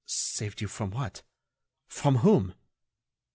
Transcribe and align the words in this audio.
"Saved 0.07 0.61
you 0.61 0.67
from 0.67 0.89
what? 0.89 1.21
From 1.87 2.15
whom?" 2.25 2.55